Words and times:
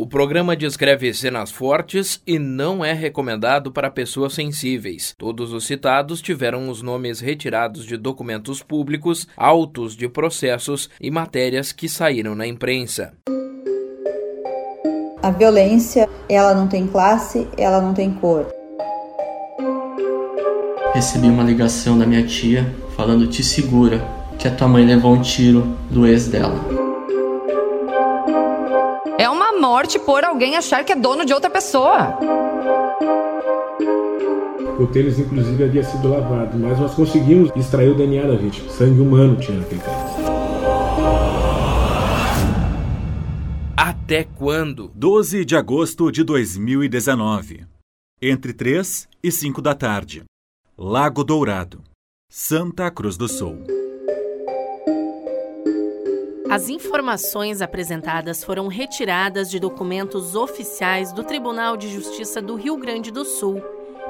O 0.00 0.06
programa 0.06 0.56
descreve 0.56 1.12
cenas 1.12 1.50
fortes 1.50 2.22
e 2.26 2.38
não 2.38 2.82
é 2.82 2.94
recomendado 2.94 3.70
para 3.70 3.90
pessoas 3.90 4.32
sensíveis. 4.32 5.14
Todos 5.18 5.52
os 5.52 5.66
citados 5.66 6.22
tiveram 6.22 6.70
os 6.70 6.80
nomes 6.80 7.20
retirados 7.20 7.84
de 7.84 7.98
documentos 7.98 8.62
públicos, 8.62 9.28
autos 9.36 9.94
de 9.94 10.08
processos 10.08 10.88
e 10.98 11.10
matérias 11.10 11.70
que 11.70 11.86
saíram 11.86 12.34
na 12.34 12.46
imprensa. 12.46 13.12
A 15.22 15.30
violência, 15.30 16.08
ela 16.30 16.54
não 16.54 16.66
tem 16.66 16.86
classe, 16.86 17.46
ela 17.58 17.82
não 17.82 17.92
tem 17.92 18.10
cor. 18.10 18.46
Recebi 20.94 21.26
uma 21.26 21.44
ligação 21.44 21.98
da 21.98 22.06
minha 22.06 22.26
tia 22.26 22.74
falando: 22.96 23.26
"Te 23.26 23.44
segura, 23.44 24.02
que 24.38 24.48
a 24.48 24.50
tua 24.50 24.66
mãe 24.66 24.82
levou 24.82 25.12
um 25.12 25.20
tiro 25.20 25.76
do 25.90 26.06
ex 26.06 26.26
dela." 26.26 26.79
Morte 29.80 29.98
por 29.98 30.22
alguém 30.24 30.58
achar 30.58 30.84
que 30.84 30.92
é 30.92 30.96
dono 30.96 31.24
de 31.24 31.32
outra 31.32 31.48
pessoa. 31.48 32.18
O 34.78 34.86
tênis, 34.86 35.18
inclusive, 35.18 35.64
havia 35.64 35.82
sido 35.82 36.08
lavado, 36.08 36.58
mas 36.58 36.78
nós 36.78 36.94
conseguimos 36.94 37.50
extrair 37.56 37.88
o 37.88 37.94
DNA 37.94 38.26
da 38.26 38.36
vítima. 38.36 38.68
Sangue 38.70 39.00
humano 39.00 39.36
tinha 39.40 39.56
naquele 39.56 39.80
tênis. 39.80 40.00
Até 43.74 44.24
quando? 44.24 44.90
12 44.94 45.46
de 45.46 45.56
agosto 45.56 46.12
de 46.12 46.24
2019. 46.24 47.64
Entre 48.20 48.52
3 48.52 49.08
e 49.22 49.32
5 49.32 49.62
da 49.62 49.74
tarde. 49.74 50.24
Lago 50.76 51.24
Dourado, 51.24 51.82
Santa 52.28 52.90
Cruz 52.90 53.16
do 53.16 53.28
Sul. 53.28 53.79
As 56.50 56.68
informações 56.68 57.62
apresentadas 57.62 58.42
foram 58.42 58.66
retiradas 58.66 59.48
de 59.48 59.60
documentos 59.60 60.34
oficiais 60.34 61.12
do 61.12 61.22
Tribunal 61.22 61.76
de 61.76 61.88
Justiça 61.88 62.42
do 62.42 62.56
Rio 62.56 62.76
Grande 62.76 63.12
do 63.12 63.24
Sul. 63.24 63.62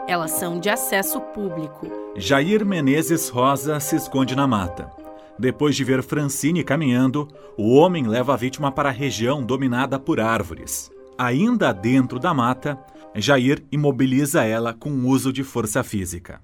Elas 0.09 0.31
são 0.31 0.59
de 0.59 0.71
acesso 0.71 1.21
público. 1.21 1.87
Jair 2.17 2.65
Menezes 2.65 3.29
Rosa 3.29 3.79
se 3.79 3.95
esconde 3.95 4.35
na 4.35 4.47
mata. 4.47 4.91
Depois 5.39 5.77
de 5.77 5.85
ver 5.85 6.03
Francine 6.03 6.65
caminhando, 6.65 7.29
o 7.59 7.75
homem 7.75 8.09
leva 8.09 8.33
a 8.33 8.39
vítima 8.39 8.73
para 8.73 8.89
a 8.89 8.93
região 8.93 9.45
dominada 9.45 9.99
por 9.99 10.19
árvores. 10.19 10.91
Ainda 11.19 11.73
dentro 11.73 12.19
da 12.19 12.33
mata, 12.33 12.83
Jair 13.15 13.63
imobiliza 13.71 14.45
ela 14.45 14.73
com 14.73 14.89
o 14.89 15.09
uso 15.09 15.31
de 15.31 15.45
força 15.45 15.85
física. 15.85 16.41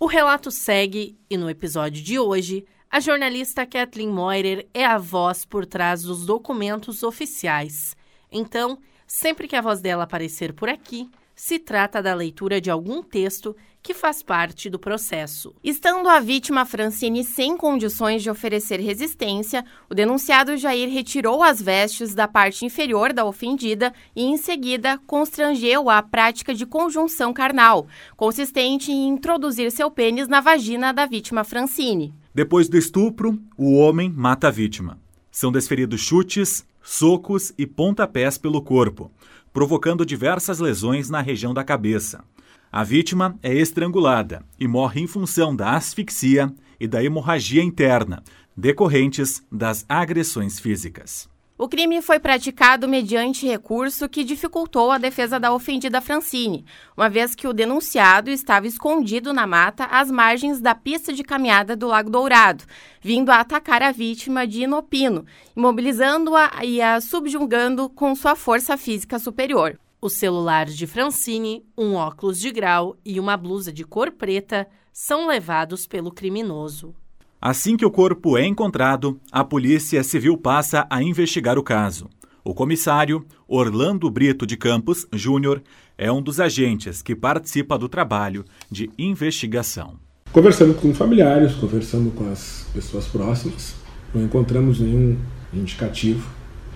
O 0.00 0.06
relato 0.06 0.50
segue 0.50 1.18
e 1.28 1.36
no 1.36 1.50
episódio 1.50 2.02
de 2.02 2.18
hoje 2.18 2.64
a 2.94 3.00
jornalista 3.00 3.66
Kathleen 3.66 4.08
Moirer 4.08 4.68
é 4.72 4.86
a 4.86 4.98
voz 4.98 5.44
por 5.44 5.66
trás 5.66 6.04
dos 6.04 6.24
documentos 6.24 7.02
oficiais. 7.02 7.96
Então, 8.30 8.78
sempre 9.04 9.48
que 9.48 9.56
a 9.56 9.60
voz 9.60 9.80
dela 9.80 10.04
aparecer 10.04 10.52
por 10.52 10.68
aqui, 10.68 11.10
se 11.34 11.58
trata 11.58 12.00
da 12.00 12.14
leitura 12.14 12.60
de 12.60 12.70
algum 12.70 13.02
texto 13.02 13.56
que 13.82 13.94
faz 13.94 14.22
parte 14.22 14.70
do 14.70 14.78
processo. 14.78 15.52
Estando 15.64 16.08
a 16.08 16.20
vítima 16.20 16.64
Francine 16.64 17.24
sem 17.24 17.56
condições 17.56 18.22
de 18.22 18.30
oferecer 18.30 18.78
resistência, 18.78 19.64
o 19.90 19.94
denunciado 19.94 20.56
Jair 20.56 20.88
retirou 20.88 21.42
as 21.42 21.60
vestes 21.60 22.14
da 22.14 22.28
parte 22.28 22.64
inferior 22.64 23.12
da 23.12 23.24
ofendida 23.24 23.92
e, 24.14 24.22
em 24.22 24.36
seguida, 24.36 25.00
constrangeu 25.04 25.90
a 25.90 26.00
prática 26.00 26.54
de 26.54 26.64
conjunção 26.64 27.32
carnal, 27.32 27.88
consistente 28.16 28.92
em 28.92 29.08
introduzir 29.08 29.72
seu 29.72 29.90
pênis 29.90 30.28
na 30.28 30.40
vagina 30.40 30.92
da 30.92 31.06
vítima 31.06 31.42
Francine. 31.42 32.14
Depois 32.34 32.68
do 32.68 32.76
estupro, 32.76 33.40
o 33.56 33.76
homem 33.76 34.10
mata 34.10 34.48
a 34.48 34.50
vítima. 34.50 34.98
São 35.30 35.52
desferidos 35.52 36.00
chutes, 36.00 36.66
socos 36.82 37.54
e 37.56 37.64
pontapés 37.64 38.36
pelo 38.36 38.60
corpo, 38.60 39.12
provocando 39.52 40.04
diversas 40.04 40.58
lesões 40.58 41.08
na 41.08 41.20
região 41.20 41.54
da 41.54 41.62
cabeça. 41.62 42.24
A 42.72 42.82
vítima 42.82 43.38
é 43.40 43.54
estrangulada 43.54 44.44
e 44.58 44.66
morre 44.66 45.00
em 45.00 45.06
função 45.06 45.54
da 45.54 45.76
asfixia 45.76 46.52
e 46.80 46.88
da 46.88 47.04
hemorragia 47.04 47.62
interna, 47.62 48.24
decorrentes 48.56 49.40
das 49.50 49.84
agressões 49.88 50.58
físicas. 50.58 51.28
O 51.56 51.68
crime 51.68 52.02
foi 52.02 52.18
praticado 52.18 52.88
mediante 52.88 53.46
recurso 53.46 54.08
que 54.08 54.24
dificultou 54.24 54.90
a 54.90 54.98
defesa 54.98 55.38
da 55.38 55.54
ofendida 55.54 56.00
Francine, 56.00 56.64
uma 56.96 57.08
vez 57.08 57.32
que 57.32 57.46
o 57.46 57.52
denunciado 57.52 58.28
estava 58.28 58.66
escondido 58.66 59.32
na 59.32 59.46
mata 59.46 59.84
às 59.84 60.10
margens 60.10 60.60
da 60.60 60.74
pista 60.74 61.12
de 61.12 61.22
caminhada 61.22 61.76
do 61.76 61.86
Lago 61.86 62.10
Dourado, 62.10 62.64
vindo 63.00 63.30
a 63.30 63.38
atacar 63.38 63.82
a 63.82 63.92
vítima 63.92 64.48
de 64.48 64.62
inopino, 64.62 65.24
imobilizando-a 65.56 66.64
e 66.64 66.82
a 66.82 67.00
subjugando 67.00 67.88
com 67.88 68.16
sua 68.16 68.34
força 68.34 68.76
física 68.76 69.20
superior. 69.20 69.78
O 70.00 70.10
celular 70.10 70.66
de 70.66 70.88
Francine, 70.88 71.64
um 71.78 71.94
óculos 71.94 72.40
de 72.40 72.50
grau 72.50 72.96
e 73.04 73.20
uma 73.20 73.36
blusa 73.36 73.72
de 73.72 73.84
cor 73.84 74.10
preta 74.10 74.66
são 74.92 75.28
levados 75.28 75.86
pelo 75.86 76.10
criminoso. 76.10 76.96
Assim 77.46 77.76
que 77.76 77.84
o 77.84 77.90
corpo 77.90 78.38
é 78.38 78.46
encontrado, 78.46 79.20
a 79.30 79.44
Polícia 79.44 80.02
Civil 80.02 80.34
passa 80.34 80.86
a 80.88 81.02
investigar 81.02 81.58
o 81.58 81.62
caso. 81.62 82.08
O 82.42 82.54
comissário 82.54 83.22
Orlando 83.46 84.10
Brito 84.10 84.46
de 84.46 84.56
Campos 84.56 85.06
Júnior 85.12 85.62
é 85.98 86.10
um 86.10 86.22
dos 86.22 86.40
agentes 86.40 87.02
que 87.02 87.14
participa 87.14 87.76
do 87.76 87.86
trabalho 87.86 88.46
de 88.70 88.90
investigação. 88.98 89.96
Conversando 90.32 90.72
com 90.72 90.94
familiares, 90.94 91.52
conversando 91.52 92.10
com 92.12 92.32
as 92.32 92.66
pessoas 92.72 93.04
próximas, 93.08 93.74
não 94.14 94.24
encontramos 94.24 94.80
nenhum 94.80 95.18
indicativo 95.52 96.26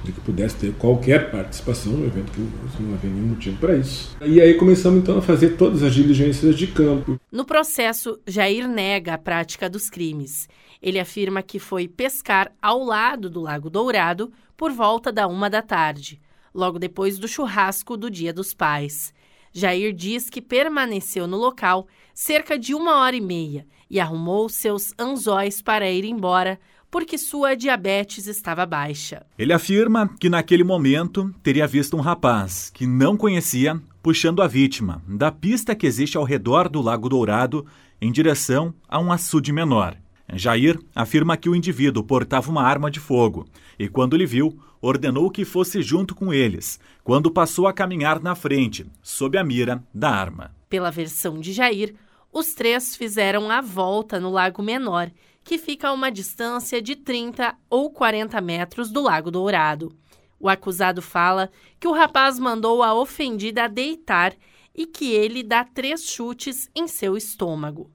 de 0.05 0.13
que 0.13 0.21
pudesse 0.21 0.57
ter 0.57 0.73
qualquer 0.75 1.31
participação 1.31 1.93
no 1.93 2.07
evento, 2.07 2.33
que 2.33 2.83
não 2.83 2.95
havia 2.95 3.11
nenhum 3.11 3.29
motivo 3.29 3.59
para 3.59 3.77
isso. 3.77 4.17
E 4.25 4.41
aí 4.41 4.55
começamos 4.55 5.01
então 5.01 5.19
a 5.19 5.23
fazer 5.23 5.57
todas 5.57 5.83
as 5.83 5.95
diligências 5.95 6.57
de 6.57 6.67
campo. 6.69 7.21
No 7.31 7.45
processo, 7.45 8.19
Jair 8.27 8.69
nega 8.69 9.15
a 9.15 9.19
prática 9.19 9.69
dos 9.69 9.91
crimes. 9.91 10.49
Ele 10.81 10.99
afirma 10.99 11.43
que 11.43 11.59
foi 11.59 11.89
pescar 11.89 12.53
ao 12.63 12.83
lado 12.83 13.29
do 13.29 13.41
Lago 13.41 13.69
Dourado 13.69 14.33
por 14.57 14.71
volta 14.73 15.13
da 15.13 15.27
uma 15.27 15.51
da 15.51 15.63
tarde, 15.63 16.21
logo 16.55 16.79
depois 16.79 17.19
do 17.19 17.29
churrasco 17.29 17.97
do 17.97 18.11
Dia 18.11 18.33
dos 18.33 18.55
Pais. 18.55 19.13
Jair 19.53 19.93
diz 19.93 20.31
que 20.31 20.41
permaneceu 20.41 21.27
no 21.27 21.37
local 21.37 21.87
cerca 22.15 22.59
de 22.59 22.75
uma 22.75 22.99
hora 22.99 23.17
e 23.17 23.21
meia 23.21 23.67
e 23.91 23.99
arrumou 23.99 24.49
seus 24.49 24.93
anzóis 24.99 25.63
para 25.63 25.91
ir 25.91 26.05
embora 26.05 26.61
porque 26.91 27.19
sua 27.19 27.55
diabetes 27.55 28.27
estava 28.27 28.65
baixa. 28.65 29.25
Ele 29.39 29.53
afirma 29.53 30.09
que 30.19 30.29
naquele 30.29 30.65
momento 30.65 31.35
teria 31.43 31.67
visto 31.67 31.97
um 31.97 32.01
rapaz 32.01 32.71
que 32.71 32.87
não 32.87 33.17
conhecia 33.17 33.81
puxando 34.03 34.43
a 34.43 34.47
vítima 34.47 35.03
da 35.07 35.31
pista 35.31 35.75
que 35.75 35.87
existe 35.87 36.17
ao 36.17 36.25
redor 36.25 36.69
do 36.69 36.81
Lago 36.81 37.09
Dourado 37.09 37.67
em 38.01 38.11
direção 38.11 38.73
a 38.89 38.99
um 38.99 39.13
açude 39.13 39.53
menor. 39.53 39.97
Jair 40.35 40.79
afirma 40.95 41.37
que 41.37 41.49
o 41.49 41.55
indivíduo 41.55 42.03
portava 42.05 42.51
uma 42.51 42.63
arma 42.63 42.91
de 42.91 43.01
fogo 43.01 43.47
e, 43.79 43.89
quando 43.89 44.17
lhe 44.17 44.27
viu, 44.27 44.59
ordenou 44.81 45.31
que 45.31 45.45
fosse 45.45 45.83
junto 45.83 46.15
com 46.15 46.33
eles, 46.33 46.79
quando 47.03 47.31
passou 47.31 47.67
a 47.67 47.73
caminhar 47.73 48.21
na 48.21 48.35
frente, 48.35 48.87
sob 49.03 49.39
a 49.39 49.45
mira 49.45 49.83
da 49.93 50.11
arma. 50.11 50.55
Pela 50.69 50.91
versão 50.91 51.41
de 51.41 51.53
Jair, 51.53 51.95
os 52.33 52.53
três 52.53 52.95
fizeram 52.95 53.51
a 53.51 53.61
volta 53.61 54.21
no 54.21 54.31
Lago 54.31 54.63
Menor 54.63 55.11
que 55.49 55.57
fica 55.57 55.89
a 55.89 55.95
uma 55.95 56.11
distância 56.11 56.83
de 56.83 56.95
30 56.95 57.57
ou 57.71 57.91
40 57.91 58.39
metros 58.39 58.91
do 58.91 59.01
Lago 59.01 59.31
Dourado. 59.31 59.97
O 60.39 60.47
acusado 60.47 61.01
fala 61.01 61.51
que 61.81 61.89
o 61.89 61.93
rapaz 61.93 62.39
mandou 62.39 62.83
a 62.83 62.93
ofendida 62.93 63.67
deitar 63.67 64.37
e 64.75 64.85
que 64.85 65.11
ele 65.11 65.43
dá 65.43 65.65
três 65.65 66.05
chutes 66.05 66.69
em 66.77 66.87
seu 66.87 67.17
estômago. 67.17 67.91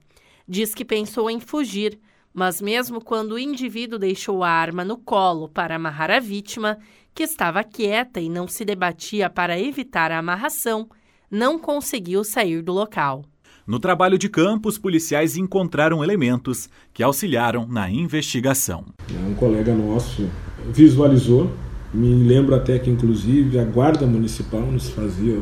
Diz 0.48 0.74
que 0.74 0.84
pensou 0.84 1.30
em 1.30 1.38
fugir, 1.38 2.00
mas 2.32 2.60
mesmo 2.60 3.00
quando 3.00 3.34
o 3.34 3.38
indivíduo 3.38 4.00
deixou 4.00 4.42
a 4.42 4.50
arma 4.50 4.84
no 4.84 4.98
colo 4.98 5.48
para 5.48 5.76
amarrar 5.76 6.10
a 6.10 6.18
vítima, 6.18 6.76
que 7.14 7.22
estava 7.22 7.62
quieta 7.62 8.20
e 8.20 8.28
não 8.28 8.48
se 8.48 8.64
debatia 8.64 9.30
para 9.30 9.60
evitar 9.60 10.10
a 10.10 10.18
amarração, 10.18 10.88
não 11.30 11.56
conseguiu 11.56 12.24
sair 12.24 12.62
do 12.62 12.72
local. 12.72 13.24
No 13.66 13.78
trabalho 13.78 14.18
de 14.18 14.28
campo, 14.28 14.68
os 14.68 14.76
policiais 14.76 15.38
encontraram 15.38 16.04
elementos 16.04 16.68
que 16.92 17.02
auxiliaram 17.02 17.66
na 17.66 17.90
investigação. 17.90 18.84
Um 19.26 19.32
colega 19.32 19.74
nosso 19.74 20.28
visualizou, 20.70 21.50
me 21.92 22.12
lembro 22.12 22.54
até 22.54 22.78
que 22.78 22.90
inclusive 22.90 23.58
a 23.58 23.64
guarda 23.64 24.06
municipal 24.06 24.60
nos 24.60 24.90
fazia 24.90 25.40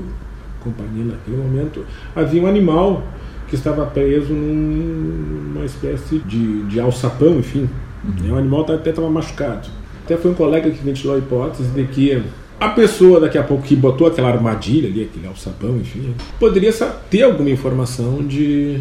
companhia 0.62 1.04
naquele 1.04 1.36
momento. 1.36 1.84
Havia 2.14 2.42
um 2.42 2.46
animal 2.46 3.02
que 3.48 3.56
estava 3.56 3.84
preso 3.86 4.32
numa 4.32 5.64
espécie 5.64 6.20
de, 6.20 6.62
de 6.66 6.78
alçapão, 6.78 7.40
enfim. 7.40 7.68
Uhum. 8.04 8.34
O 8.34 8.38
animal 8.38 8.62
até 8.72 8.90
estava 8.90 9.10
machucado. 9.10 9.68
Até 10.04 10.16
foi 10.16 10.30
um 10.30 10.34
colega 10.34 10.70
que 10.70 10.82
ventilou 10.82 11.16
a 11.16 11.18
hipótese 11.18 11.68
de 11.70 11.84
que 11.86 12.22
a 12.62 12.68
pessoa 12.68 13.18
daqui 13.18 13.36
a 13.36 13.42
pouco 13.42 13.64
que 13.64 13.74
botou 13.74 14.06
aquela 14.06 14.28
armadilha 14.28 14.88
ali, 14.88 15.02
aquele 15.02 15.26
alçapão, 15.26 15.78
enfim, 15.78 16.14
poderia 16.38 16.72
ter 17.10 17.22
alguma 17.22 17.50
informação 17.50 18.24
de 18.24 18.80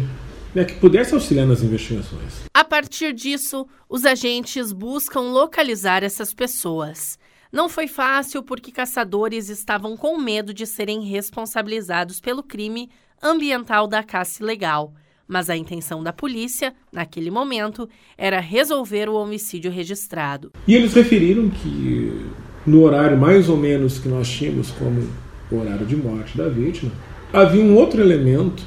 né, 0.54 0.64
que 0.64 0.74
pudesse 0.74 1.14
auxiliar 1.14 1.46
nas 1.46 1.62
investigações. 1.62 2.42
A 2.54 2.62
partir 2.62 3.12
disso, 3.12 3.66
os 3.88 4.04
agentes 4.04 4.72
buscam 4.72 5.20
localizar 5.32 6.04
essas 6.04 6.32
pessoas. 6.32 7.18
Não 7.50 7.68
foi 7.68 7.88
fácil 7.88 8.42
porque 8.42 8.70
caçadores 8.70 9.48
estavam 9.48 9.96
com 9.96 10.16
medo 10.16 10.54
de 10.54 10.64
serem 10.64 11.02
responsabilizados 11.02 12.20
pelo 12.20 12.42
crime 12.42 12.88
ambiental 13.20 13.88
da 13.88 14.02
caça 14.04 14.42
ilegal. 14.42 14.94
Mas 15.26 15.50
a 15.50 15.56
intenção 15.56 16.02
da 16.02 16.12
polícia, 16.12 16.74
naquele 16.92 17.30
momento, 17.30 17.88
era 18.16 18.38
resolver 18.38 19.08
o 19.08 19.14
homicídio 19.14 19.70
registrado. 19.70 20.52
E 20.68 20.74
eles 20.74 20.94
referiram 20.94 21.48
que 21.50 22.30
no 22.66 22.82
horário 22.82 23.16
mais 23.16 23.48
ou 23.48 23.56
menos 23.56 23.98
que 23.98 24.08
nós 24.08 24.28
tínhamos 24.28 24.70
como 24.70 25.02
o 25.50 25.60
horário 25.60 25.86
de 25.86 25.96
morte 25.96 26.36
da 26.36 26.48
vítima, 26.48 26.90
havia 27.32 27.62
um 27.62 27.76
outro 27.76 28.00
elemento 28.00 28.62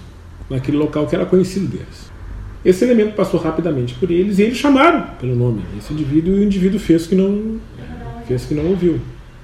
naquele 0.49 0.77
local 0.77 1.07
que 1.07 1.15
era 1.15 1.25
conhecido 1.25 1.67
deles. 1.67 2.11
Esse 2.63 2.83
elemento 2.83 3.15
passou 3.15 3.39
rapidamente 3.39 3.93
por 3.95 4.09
eles 4.09 4.39
e 4.39 4.43
eles 4.43 4.57
chamaram 4.57 5.15
pelo 5.19 5.35
nome 5.35 5.61
esse 5.77 5.93
indivíduo 5.93 6.35
e 6.35 6.39
o 6.39 6.43
indivíduo 6.43 6.79
fez 6.79 7.05
que 7.05 7.13
não 7.13 7.59
fez 8.27 8.45
que 8.45 8.55
não 8.55 8.65
ouviu. 8.67 8.99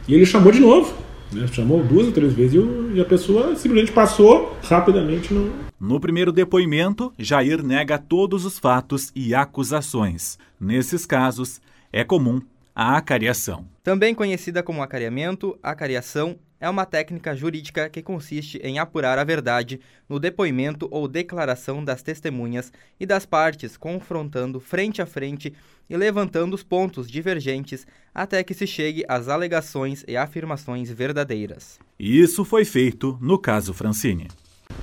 E 0.08 0.16
ele 0.16 0.26
chamou 0.26 0.52
de 0.52 0.60
novo, 0.60 0.92
né? 1.32 1.46
chamou 1.52 1.84
duas 1.84 2.08
ou 2.08 2.12
três 2.12 2.34
vezes 2.34 2.60
e 2.96 3.00
a 3.00 3.06
pessoa 3.06 3.56
simplesmente 3.56 3.92
passou 3.92 4.58
rapidamente. 4.64 5.32
Não... 5.34 5.52
No 5.80 6.00
primeiro 6.00 6.32
depoimento, 6.32 7.14
Jair 7.18 7.64
nega 7.64 8.00
todos 8.00 8.44
os 8.44 8.58
fatos 8.58 9.12
e 9.16 9.36
acusações. 9.36 10.40
Nesses 10.60 11.06
casos, 11.06 11.62
é 11.94 12.04
comum 12.04 12.42
a 12.76 12.98
acariação. 12.98 13.66
Também 13.84 14.14
conhecida 14.16 14.64
como 14.64 14.82
acariamento, 14.82 15.58
acariação 15.62 16.38
é 16.62 16.70
uma 16.70 16.86
técnica 16.86 17.36
jurídica 17.36 17.90
que 17.90 18.04
consiste 18.04 18.60
em 18.60 18.78
apurar 18.78 19.18
a 19.18 19.24
verdade 19.24 19.82
no 20.08 20.20
depoimento 20.20 20.88
ou 20.92 21.08
declaração 21.08 21.84
das 21.84 22.04
testemunhas 22.04 22.72
e 23.00 23.06
das 23.06 23.26
partes, 23.26 23.76
confrontando 23.76 24.60
frente 24.60 25.02
a 25.02 25.08
frente 25.08 25.52
e 25.90 25.98
levantando 25.98 26.54
os 26.54 26.64
pontos 26.64 27.10
divergentes 27.10 27.88
até 28.14 28.44
que 28.44 28.54
se 28.54 28.68
chegue 28.68 29.04
às 29.08 29.28
alegações 29.28 30.06
e 30.08 30.16
afirmações 30.16 30.92
verdadeiras. 30.92 31.80
Isso 32.00 32.46
foi 32.46 32.64
feito 32.64 33.18
no 33.20 33.40
caso 33.40 33.74
Francine. 33.74 34.28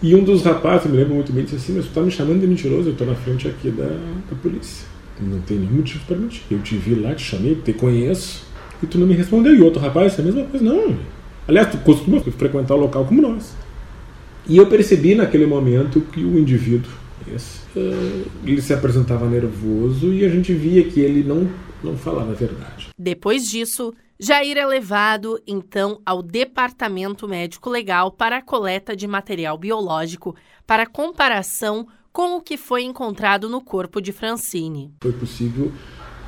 E 0.02 0.14
um 0.14 0.23
dos 0.23 0.43
rapazes, 0.43 0.90
me 0.90 0.96
lembro 0.96 1.14
muito 1.14 1.32
bem, 1.32 1.44
disse 1.44 1.56
assim: 1.56 1.73
Mas 1.73 1.87
tu 1.87 1.93
tá 1.93 2.02
me 2.02 2.11
chamando 2.11 2.40
de 2.40 2.46
mentiroso, 2.46 2.90
eu 2.90 2.96
tô 2.96 3.05
na 3.05 3.14
frente 3.14 3.49
aqui 3.49 3.70
da, 3.70 3.87
da 3.87 4.37
polícia. 4.43 4.98
Não 5.20 5.41
tem 5.41 5.59
nenhum 5.59 5.76
motivo 5.76 6.05
para 6.06 6.17
mentir. 6.17 6.43
Eu 6.50 6.61
te 6.61 6.76
vi 6.76 6.94
lá, 6.94 7.15
te 7.15 7.23
chamei, 7.23 7.55
te 7.56 7.73
conheço, 7.73 8.47
e 8.82 8.87
tu 8.87 8.99
não 8.99 9.06
me 9.06 9.15
respondeu. 9.15 9.55
E 9.55 9.61
outro 9.61 9.81
rapaz, 9.81 10.19
é 10.19 10.23
a 10.23 10.25
mesma 10.25 10.44
coisa. 10.44 10.65
Não, 10.65 10.97
Aliás, 11.49 11.70
tu 11.70 11.79
costuma 11.79 12.20
frequentar 12.20 12.75
o 12.75 12.81
local 12.81 13.06
como 13.06 13.23
nós. 13.23 13.55
E 14.47 14.59
eu 14.59 14.67
percebi 14.67 15.15
naquele 15.15 15.47
momento 15.47 16.03
que 16.03 16.23
o 16.23 16.38
indivíduo, 16.38 16.93
esse, 17.35 17.61
uh, 17.75 18.31
ele 18.44 18.61
se 18.61 18.75
apresentava 18.75 19.26
nervoso 19.26 20.12
e 20.12 20.26
a 20.26 20.29
gente 20.29 20.53
via 20.53 20.85
que 20.85 21.00
ele 21.00 21.26
não, 21.26 21.50
não 21.82 21.97
falava 21.97 22.32
a 22.32 22.35
verdade. 22.35 22.88
Depois 22.99 23.49
disso, 23.49 23.94
Jair 24.21 24.59
é 24.59 24.67
levado, 24.67 25.41
então, 25.47 26.03
ao 26.05 26.23
Departamento 26.23 27.26
Médico 27.26 27.71
Legal 27.71 28.12
para 28.12 28.37
a 28.37 28.43
coleta 28.43 28.94
de 28.94 29.06
material 29.06 29.56
biológico 29.56 30.37
para 30.67 30.87
comparação 30.87 31.88
com 32.19 32.37
o 32.37 32.41
que 32.41 32.56
foi 32.56 32.82
encontrado 32.82 33.49
no 33.49 33.61
corpo 33.61 34.00
de 34.00 34.11
Francine. 34.11 34.91
Foi 35.00 35.12
possível 35.12 35.70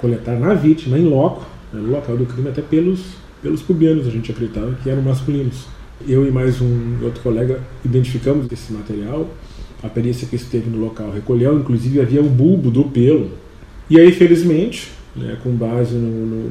coletar 0.00 0.38
na 0.38 0.54
vítima, 0.54 0.96
em 0.96 1.08
loco, 1.08 1.44
né, 1.72 1.80
no 1.80 1.90
local 1.90 2.16
do 2.16 2.24
crime, 2.26 2.48
até 2.48 2.62
pelos 2.62 3.16
pelos 3.42 3.60
pubianos, 3.60 4.06
a 4.06 4.10
gente 4.10 4.30
acreditava 4.30 4.72
que 4.84 4.88
eram 4.88 5.02
masculinos. 5.02 5.66
Eu 6.06 6.24
e 6.24 6.30
mais 6.30 6.60
um 6.60 7.02
outro 7.02 7.20
colega 7.20 7.60
identificamos 7.84 8.46
esse 8.52 8.72
material, 8.72 9.28
a 9.82 9.88
perícia 9.88 10.28
que 10.28 10.36
esteve 10.36 10.70
no 10.70 10.78
local 10.78 11.10
recolheu, 11.10 11.58
inclusive 11.58 12.00
havia 12.00 12.22
um 12.22 12.28
bulbo 12.28 12.70
do 12.70 12.84
pelo. 12.84 13.32
E 13.88 13.98
aí, 13.98 14.12
felizmente, 14.12 14.92
né, 15.16 15.38
com 15.42 15.50
base 15.50 15.96
no, 15.96 16.24
no, 16.24 16.48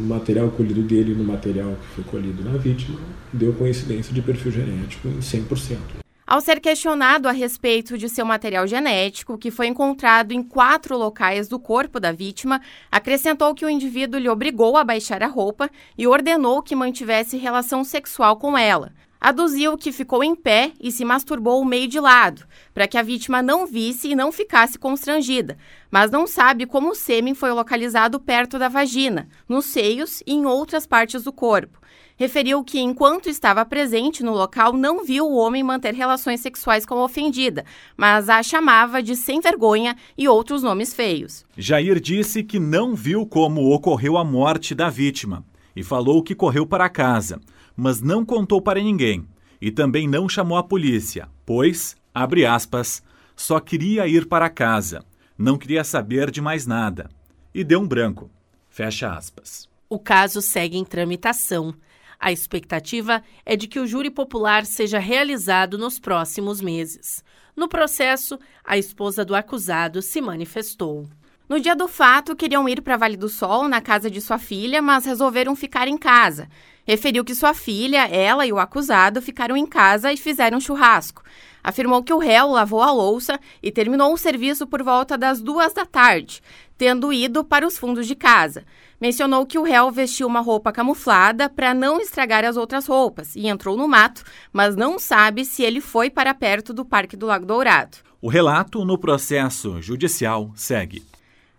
no, 0.00 0.08
material 0.08 0.48
colhido 0.48 0.80
dele 0.80 1.12
e 1.12 1.14
no 1.14 1.24
material 1.24 1.76
que 1.82 1.96
foi 1.96 2.04
colhido 2.04 2.42
na 2.42 2.56
vítima, 2.56 2.98
deu 3.30 3.52
coincidência 3.52 4.14
de 4.14 4.22
perfil 4.22 4.50
genético 4.50 5.06
em 5.06 5.18
100%. 5.18 6.00
Ao 6.30 6.40
ser 6.40 6.60
questionado 6.60 7.28
a 7.28 7.32
respeito 7.32 7.98
de 7.98 8.08
seu 8.08 8.24
material 8.24 8.64
genético, 8.64 9.36
que 9.36 9.50
foi 9.50 9.66
encontrado 9.66 10.30
em 10.30 10.44
quatro 10.44 10.96
locais 10.96 11.48
do 11.48 11.58
corpo 11.58 11.98
da 11.98 12.12
vítima, 12.12 12.60
acrescentou 12.88 13.52
que 13.52 13.64
o 13.64 13.68
indivíduo 13.68 14.20
lhe 14.20 14.28
obrigou 14.28 14.76
a 14.76 14.84
baixar 14.84 15.24
a 15.24 15.26
roupa 15.26 15.68
e 15.98 16.06
ordenou 16.06 16.62
que 16.62 16.76
mantivesse 16.76 17.36
relação 17.36 17.82
sexual 17.82 18.36
com 18.36 18.56
ela. 18.56 18.92
Aduziu 19.20 19.76
que 19.76 19.92
ficou 19.92 20.24
em 20.24 20.34
pé 20.34 20.72
e 20.80 20.90
se 20.90 21.04
masturbou 21.04 21.62
meio 21.62 21.86
de 21.86 22.00
lado, 22.00 22.46
para 22.72 22.88
que 22.88 22.96
a 22.96 23.02
vítima 23.02 23.42
não 23.42 23.66
visse 23.66 24.08
e 24.08 24.16
não 24.16 24.32
ficasse 24.32 24.78
constrangida, 24.78 25.58
mas 25.90 26.10
não 26.10 26.26
sabe 26.26 26.64
como 26.64 26.92
o 26.92 26.94
sêmen 26.94 27.34
foi 27.34 27.52
localizado 27.52 28.18
perto 28.18 28.58
da 28.58 28.66
vagina, 28.66 29.28
nos 29.46 29.66
seios 29.66 30.22
e 30.26 30.32
em 30.32 30.46
outras 30.46 30.86
partes 30.86 31.22
do 31.22 31.34
corpo. 31.34 31.78
Referiu 32.16 32.64
que, 32.64 32.80
enquanto 32.80 33.28
estava 33.28 33.62
presente 33.64 34.22
no 34.22 34.32
local, 34.32 34.72
não 34.72 35.04
viu 35.04 35.26
o 35.26 35.36
homem 35.36 35.62
manter 35.62 35.92
relações 35.92 36.40
sexuais 36.40 36.86
com 36.86 36.94
a 36.94 37.04
ofendida, 37.04 37.66
mas 37.98 38.30
a 38.30 38.42
chamava 38.42 39.02
de 39.02 39.14
sem 39.14 39.38
vergonha 39.40 39.94
e 40.16 40.28
outros 40.28 40.62
nomes 40.62 40.94
feios. 40.94 41.44
Jair 41.58 42.00
disse 42.00 42.42
que 42.42 42.58
não 42.58 42.94
viu 42.94 43.26
como 43.26 43.70
ocorreu 43.70 44.16
a 44.16 44.24
morte 44.24 44.74
da 44.74 44.88
vítima 44.88 45.44
e 45.74 45.82
falou 45.82 46.22
que 46.22 46.34
correu 46.34 46.66
para 46.66 46.88
casa, 46.88 47.40
mas 47.76 48.00
não 48.00 48.24
contou 48.24 48.60
para 48.60 48.80
ninguém 48.80 49.26
e 49.60 49.70
também 49.70 50.08
não 50.08 50.28
chamou 50.28 50.56
a 50.56 50.62
polícia, 50.62 51.28
pois, 51.44 51.94
abre 52.14 52.46
aspas, 52.46 53.02
só 53.36 53.60
queria 53.60 54.06
ir 54.06 54.26
para 54.26 54.48
casa, 54.48 55.04
não 55.36 55.58
queria 55.58 55.84
saber 55.84 56.30
de 56.30 56.40
mais 56.40 56.66
nada. 56.66 57.10
E 57.52 57.62
deu 57.64 57.80
um 57.80 57.88
branco. 57.88 58.30
Fecha 58.68 59.12
aspas. 59.12 59.68
O 59.88 59.98
caso 59.98 60.40
segue 60.40 60.78
em 60.78 60.84
tramitação. 60.84 61.74
A 62.18 62.30
expectativa 62.30 63.22
é 63.44 63.56
de 63.56 63.66
que 63.66 63.80
o 63.80 63.86
júri 63.86 64.10
popular 64.10 64.64
seja 64.64 64.98
realizado 64.98 65.76
nos 65.76 65.98
próximos 65.98 66.60
meses. 66.60 67.24
No 67.56 67.68
processo, 67.68 68.38
a 68.64 68.78
esposa 68.78 69.24
do 69.24 69.34
acusado 69.34 70.00
se 70.00 70.20
manifestou. 70.20 71.08
No 71.50 71.58
dia 71.58 71.74
do 71.74 71.88
fato, 71.88 72.36
queriam 72.36 72.68
ir 72.68 72.80
para 72.80 72.96
Vale 72.96 73.16
do 73.16 73.28
Sol, 73.28 73.66
na 73.66 73.80
casa 73.80 74.08
de 74.08 74.20
sua 74.20 74.38
filha, 74.38 74.80
mas 74.80 75.04
resolveram 75.04 75.56
ficar 75.56 75.88
em 75.88 75.98
casa. 75.98 76.48
Referiu 76.86 77.24
que 77.24 77.34
sua 77.34 77.52
filha, 77.52 78.06
ela 78.06 78.46
e 78.46 78.52
o 78.52 78.58
acusado 78.60 79.20
ficaram 79.20 79.56
em 79.56 79.66
casa 79.66 80.12
e 80.12 80.16
fizeram 80.16 80.60
churrasco. 80.60 81.24
Afirmou 81.60 82.04
que 82.04 82.14
o 82.14 82.18
réu 82.18 82.52
lavou 82.52 82.80
a 82.80 82.92
louça 82.92 83.40
e 83.60 83.72
terminou 83.72 84.14
o 84.14 84.16
serviço 84.16 84.64
por 84.64 84.80
volta 84.84 85.18
das 85.18 85.42
duas 85.42 85.72
da 85.74 85.84
tarde, 85.84 86.40
tendo 86.78 87.12
ido 87.12 87.42
para 87.42 87.66
os 87.66 87.76
fundos 87.76 88.06
de 88.06 88.14
casa 88.14 88.64
mencionou 89.00 89.46
que 89.46 89.58
o 89.58 89.62
réu 89.62 89.90
vestiu 89.90 90.26
uma 90.26 90.40
roupa 90.40 90.70
camuflada 90.70 91.48
para 91.48 91.72
não 91.72 91.98
estragar 92.00 92.44
as 92.44 92.56
outras 92.56 92.86
roupas 92.86 93.34
e 93.34 93.46
entrou 93.48 93.76
no 93.76 93.88
mato, 93.88 94.22
mas 94.52 94.76
não 94.76 94.98
sabe 94.98 95.44
se 95.44 95.62
ele 95.62 95.80
foi 95.80 96.10
para 96.10 96.34
perto 96.34 96.74
do 96.74 96.84
Parque 96.84 97.16
do 97.16 97.26
Lago 97.26 97.46
Dourado. 97.46 97.96
O 98.20 98.28
relato 98.28 98.84
no 98.84 98.98
processo 98.98 99.80
judicial 99.80 100.52
segue. 100.54 101.02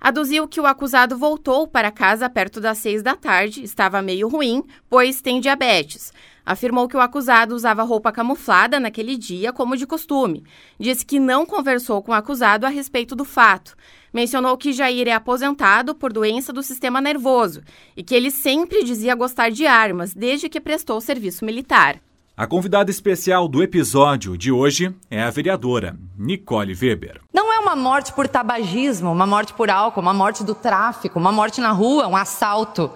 Aduziu 0.03 0.47
que 0.47 0.59
o 0.59 0.65
acusado 0.65 1.15
voltou 1.15 1.67
para 1.67 1.91
casa 1.91 2.27
perto 2.27 2.59
das 2.59 2.79
seis 2.79 3.03
da 3.03 3.15
tarde, 3.15 3.63
estava 3.63 4.01
meio 4.01 4.27
ruim, 4.27 4.63
pois 4.89 5.21
tem 5.21 5.39
diabetes. 5.39 6.11
Afirmou 6.43 6.87
que 6.87 6.97
o 6.97 6.99
acusado 6.99 7.53
usava 7.53 7.83
roupa 7.83 8.11
camuflada 8.11 8.79
naquele 8.79 9.15
dia, 9.15 9.53
como 9.53 9.77
de 9.77 9.85
costume. 9.85 10.43
Disse 10.79 11.05
que 11.05 11.19
não 11.19 11.45
conversou 11.45 12.01
com 12.01 12.11
o 12.11 12.15
acusado 12.15 12.65
a 12.65 12.69
respeito 12.69 13.15
do 13.15 13.23
fato. 13.23 13.75
Mencionou 14.11 14.57
que 14.57 14.73
Jair 14.73 15.07
é 15.07 15.13
aposentado 15.13 15.93
por 15.93 16.11
doença 16.11 16.51
do 16.51 16.63
sistema 16.63 16.99
nervoso 16.99 17.61
e 17.95 18.01
que 18.01 18.15
ele 18.15 18.31
sempre 18.31 18.83
dizia 18.83 19.13
gostar 19.13 19.51
de 19.51 19.67
armas 19.67 20.15
desde 20.15 20.49
que 20.49 20.59
prestou 20.59 20.99
serviço 20.99 21.45
militar. 21.45 22.01
A 22.41 22.47
convidada 22.47 22.89
especial 22.89 23.47
do 23.47 23.61
episódio 23.61 24.35
de 24.35 24.51
hoje 24.51 24.91
é 25.11 25.21
a 25.21 25.29
vereadora 25.29 25.95
Nicole 26.17 26.73
Weber. 26.73 27.21
Não 27.31 27.53
é 27.53 27.59
uma 27.59 27.75
morte 27.75 28.11
por 28.13 28.27
tabagismo, 28.27 29.11
uma 29.11 29.27
morte 29.27 29.53
por 29.53 29.69
álcool, 29.69 30.01
uma 30.01 30.11
morte 30.11 30.43
do 30.43 30.55
tráfico, 30.55 31.19
uma 31.19 31.31
morte 31.31 31.61
na 31.61 31.69
rua, 31.71 32.07
um 32.07 32.15
assalto. 32.15 32.89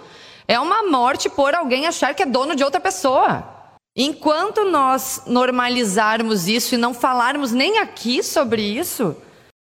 É 0.48 0.60
uma 0.60 0.90
morte 0.90 1.30
por 1.30 1.54
alguém 1.54 1.86
achar 1.86 2.16
que 2.16 2.24
é 2.24 2.26
dono 2.26 2.56
de 2.56 2.64
outra 2.64 2.82
pessoa. 2.82 3.44
Enquanto 3.96 4.66
nós 4.66 5.22
normalizarmos 5.28 6.48
isso 6.48 6.74
e 6.74 6.80
não 6.80 6.92
falarmos 6.92 7.52
nem 7.52 7.78
aqui 7.78 8.24
sobre 8.24 8.64
isso, 8.64 9.16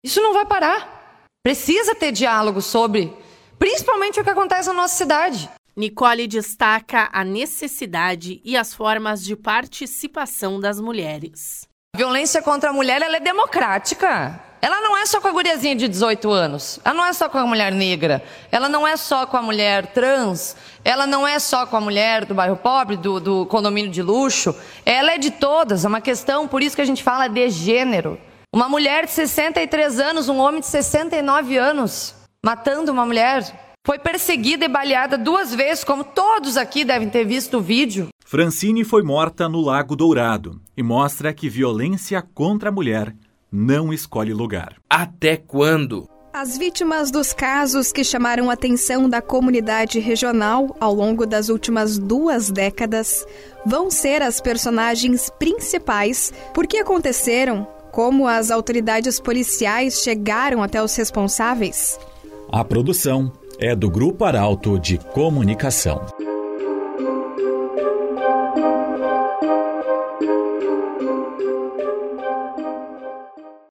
isso 0.03 0.21
não 0.21 0.33
vai 0.33 0.45
parar. 0.45 1.23
Precisa 1.41 1.95
ter 1.95 2.11
diálogo 2.11 2.61
sobre, 2.61 3.13
principalmente 3.57 4.19
o 4.19 4.25
que 4.25 4.29
acontece 4.29 4.67
na 4.67 4.73
nossa 4.73 4.97
cidade. 4.97 5.49
Nicole 5.79 6.27
destaca 6.27 7.07
a 7.09 7.23
necessidade 7.23 8.41
e 8.43 8.57
as 8.57 8.73
formas 8.73 9.23
de 9.23 9.33
participação 9.33 10.59
das 10.59 10.77
mulheres. 10.77 11.65
A 11.95 11.97
violência 11.97 12.41
contra 12.41 12.71
a 12.71 12.73
mulher 12.73 13.01
é 13.01 13.19
democrática. 13.21 14.43
Ela 14.61 14.81
não 14.81 14.97
é 14.97 15.05
só 15.05 15.21
com 15.21 15.29
a 15.29 15.31
guriazinha 15.31 15.77
de 15.77 15.87
18 15.87 16.29
anos. 16.31 16.81
Ela 16.83 16.93
não 16.95 17.05
é 17.05 17.13
só 17.13 17.29
com 17.29 17.37
a 17.37 17.45
mulher 17.45 17.71
negra. 17.71 18.21
Ela 18.51 18.67
não 18.67 18.85
é 18.85 18.97
só 18.97 19.25
com 19.25 19.37
a 19.37 19.41
mulher 19.41 19.93
trans. 19.93 20.53
Ela 20.83 21.07
não 21.07 21.25
é 21.25 21.39
só 21.39 21.65
com 21.65 21.77
a 21.77 21.81
mulher 21.81 22.25
do 22.25 22.35
bairro 22.35 22.57
pobre, 22.57 22.97
do, 22.97 23.21
do 23.21 23.45
condomínio 23.45 23.89
de 23.89 24.01
luxo. 24.01 24.53
Ela 24.85 25.13
é 25.13 25.17
de 25.17 25.31
todas. 25.31 25.85
É 25.85 25.87
uma 25.87 26.01
questão, 26.01 26.45
por 26.45 26.61
isso 26.61 26.75
que 26.75 26.81
a 26.81 26.85
gente 26.85 27.01
fala 27.01 27.29
de 27.29 27.49
gênero. 27.49 28.19
Uma 28.53 28.67
mulher 28.67 29.05
de 29.05 29.11
63 29.11 29.97
anos, 29.97 30.27
um 30.27 30.39
homem 30.39 30.59
de 30.59 30.67
69 30.67 31.57
anos, 31.57 32.13
matando 32.43 32.91
uma 32.91 33.05
mulher. 33.05 33.68
Foi 33.89 33.97
perseguida 33.97 34.65
e 34.65 34.67
baleada 34.67 35.17
duas 35.17 35.51
vezes, 35.51 35.83
como 35.83 36.03
todos 36.03 36.57
aqui 36.57 36.85
devem 36.85 37.09
ter 37.09 37.25
visto 37.25 37.57
o 37.57 37.61
vídeo. 37.61 38.09
Francine 38.23 38.83
foi 38.83 39.01
morta 39.01 39.49
no 39.49 39.59
Lago 39.59 39.95
Dourado 39.95 40.61
e 40.77 40.83
mostra 40.83 41.33
que 41.33 41.49
violência 41.49 42.21
contra 42.21 42.69
a 42.69 42.71
mulher 42.71 43.15
não 43.51 43.91
escolhe 43.91 44.31
lugar. 44.31 44.75
Até 44.87 45.37
quando? 45.37 46.07
As 46.31 46.55
vítimas 46.55 47.09
dos 47.09 47.33
casos 47.33 47.91
que 47.91 48.03
chamaram 48.03 48.51
a 48.51 48.53
atenção 48.53 49.09
da 49.09 49.23
comunidade 49.23 49.97
regional 49.97 50.77
ao 50.79 50.93
longo 50.93 51.25
das 51.25 51.49
últimas 51.49 51.97
duas 51.97 52.51
décadas 52.51 53.25
vão 53.65 53.89
ser 53.89 54.21
as 54.21 54.39
personagens 54.39 55.31
principais, 55.39 56.31
porque 56.53 56.77
aconteceram, 56.77 57.67
como 57.91 58.27
as 58.27 58.51
autoridades 58.51 59.19
policiais 59.19 60.03
chegaram 60.03 60.61
até 60.61 60.79
os 60.79 60.95
responsáveis. 60.95 61.99
A 62.51 62.63
produção 62.63 63.31
é 63.59 63.75
do 63.75 63.89
Grupo 63.89 64.23
Arauto 64.23 64.79
de 64.79 64.97
Comunicação. 64.97 66.28